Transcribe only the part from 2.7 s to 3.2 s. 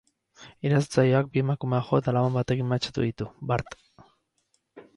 mehatxatu